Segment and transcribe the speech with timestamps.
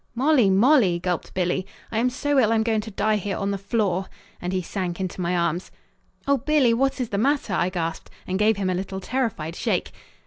[0.15, 3.57] "Molly, Molly," gulped Billy, "I am so ill I'm going to die here on the
[3.59, 4.07] floor,"
[4.41, 5.69] and he sank into my arms.
[6.27, 9.91] "Oh, Billy, what is the matter?" I gasped and gave him a little terrified shake.